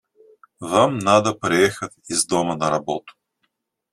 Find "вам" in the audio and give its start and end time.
0.59-0.97